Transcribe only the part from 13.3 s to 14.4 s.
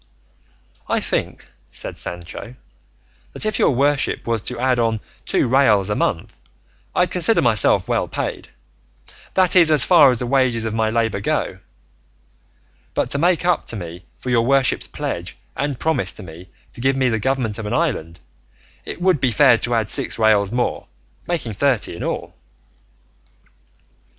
up to me for